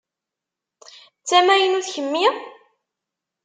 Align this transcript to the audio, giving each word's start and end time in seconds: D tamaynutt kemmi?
D 1.21 1.23
tamaynutt 1.27 1.91
kemmi? 1.93 2.27